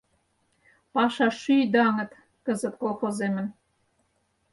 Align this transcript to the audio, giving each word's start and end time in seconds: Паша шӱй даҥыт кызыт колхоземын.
Паша 0.93 1.27
шӱй 1.39 1.63
даҥыт 1.73 2.11
кызыт 2.45 2.75
колхоземын. 2.81 3.47